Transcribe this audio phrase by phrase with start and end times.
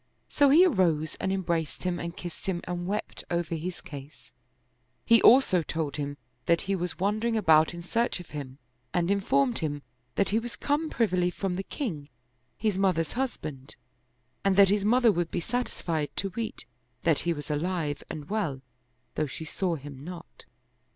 [0.27, 4.31] So he arose and em braced him and kissed him and wept over his case:
[5.05, 8.57] he also told him that he was wandering about in search of him
[8.95, 9.83] and informed him
[10.15, 12.09] that he was come privily from the king,
[12.57, 13.75] his mother's husband,
[14.43, 16.65] and that his mother would be sat isfied to weet
[17.03, 18.63] that he was alive and well,
[19.13, 20.45] though she saw him not.